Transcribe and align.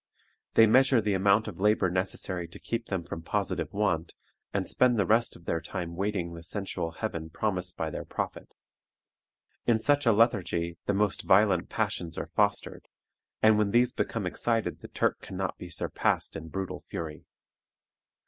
They 0.55 0.65
measure 0.65 0.99
the 0.99 1.13
amount 1.13 1.47
of 1.47 1.59
labor 1.59 1.87
necessary 1.87 2.47
to 2.47 2.57
keep 2.59 2.87
them 2.87 3.03
from 3.03 3.21
positive 3.21 3.71
want, 3.71 4.15
and 4.51 4.67
spend 4.67 4.97
the 4.97 5.05
rest 5.05 5.35
of 5.35 5.45
their 5.45 5.61
time 5.61 5.95
waiting 5.95 6.33
the 6.33 6.41
sensual 6.41 6.93
heaven 6.93 7.29
promised 7.29 7.77
by 7.77 7.91
their 7.91 8.03
prophet. 8.03 8.51
In 9.67 9.77
such 9.79 10.07
a 10.07 10.11
lethargy 10.11 10.79
the 10.87 10.95
most 10.95 11.21
violent 11.21 11.69
passions 11.69 12.17
are 12.17 12.31
fostered, 12.35 12.87
and 13.43 13.59
when 13.59 13.69
these 13.69 13.93
become 13.93 14.25
excited 14.25 14.79
the 14.79 14.87
Turk 14.87 15.21
can 15.21 15.37
not 15.37 15.55
be 15.59 15.69
surpassed 15.69 16.35
in 16.35 16.47
brutal 16.49 16.81
fury. 16.87 17.25